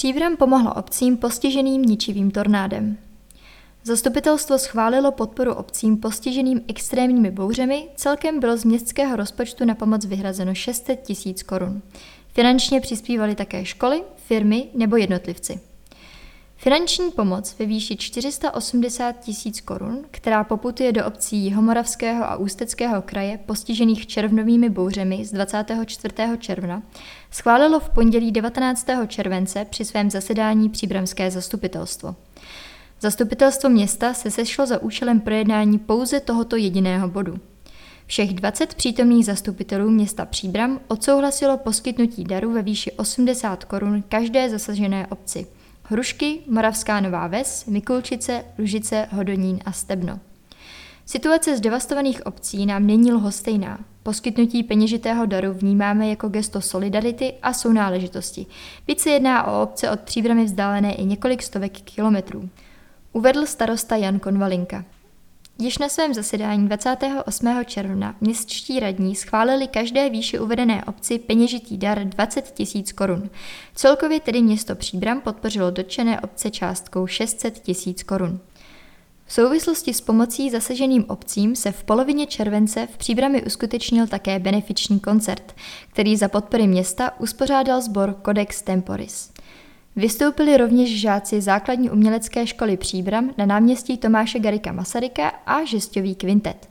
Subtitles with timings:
[0.00, 2.98] Příbram pomohlo obcím postiženým ničivým tornádem.
[3.84, 10.54] Zastupitelstvo schválilo podporu obcím postiženým extrémními bouřemi, celkem bylo z městského rozpočtu na pomoc vyhrazeno
[10.54, 11.82] 600 tisíc korun.
[12.28, 15.60] Finančně přispívali také školy, firmy nebo jednotlivci.
[16.62, 23.38] Finanční pomoc ve výši 480 tisíc korun, která poputuje do obcí Jihomoravského a Ústeckého kraje
[23.46, 26.14] postižených červnovými bouřemi z 24.
[26.38, 26.82] června,
[27.30, 28.86] schválilo v pondělí 19.
[29.06, 32.16] července při svém zasedání příbramské zastupitelstvo.
[33.00, 37.38] Zastupitelstvo města se sešlo za účelem projednání pouze tohoto jediného bodu.
[38.06, 45.06] Všech 20 přítomných zastupitelů města Příbram odsouhlasilo poskytnutí daru ve výši 80 korun každé zasažené
[45.06, 45.46] obci.
[45.92, 50.20] Hrušky, Moravská Nová Ves, Mikulčice, Lužice, Hodonín a Stebno.
[51.06, 53.78] Situace z devastovaných obcí nám není lhostejná.
[54.02, 58.46] Poskytnutí peněžitého daru vnímáme jako gesto solidarity a sounáležitosti,
[58.86, 62.48] byť se jedná o obce od příbramy vzdálené i několik stovek kilometrů.
[63.12, 64.84] Uvedl starosta Jan Konvalinka.
[65.60, 67.64] Již na svém zasedání 28.
[67.64, 73.30] června městští radní schválili každé výše uvedené obci peněžitý dar 20 tisíc korun.
[73.74, 78.40] Celkově tedy město Příbram podpořilo dotčené obce částkou 600 tisíc korun.
[79.26, 85.00] V souvislosti s pomocí zasaženým obcím se v polovině července v Příbrami uskutečnil také benefiční
[85.00, 85.54] koncert,
[85.88, 89.32] který za podpory města uspořádal sbor Codex Temporis.
[89.96, 96.70] Vystoupili rovněž žáci základní umělecké školy Příbram na náměstí Tomáše Garika Masaryka a žestový kvintet.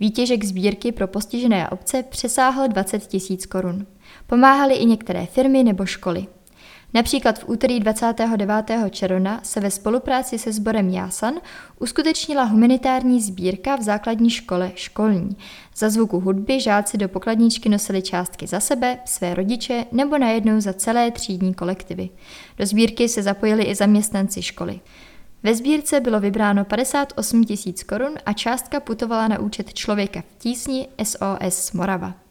[0.00, 3.86] Výtěžek sbírky pro postižené obce přesáhl 20 tisíc korun.
[4.26, 6.26] Pomáhaly i některé firmy nebo školy.
[6.96, 8.90] Například v úterý 29.
[8.90, 11.34] června se ve spolupráci se sborem Jásan
[11.78, 15.36] uskutečnila humanitární sbírka v základní škole školní.
[15.76, 20.72] Za zvuku hudby žáci do pokladničky nosili částky za sebe, své rodiče nebo najednou za
[20.72, 22.08] celé třídní kolektivy.
[22.58, 24.80] Do sbírky se zapojili i zaměstnanci školy.
[25.42, 30.88] Ve sbírce bylo vybráno 58 tisíc korun a částka putovala na účet člověka v tísni
[31.02, 32.25] SOS Morava.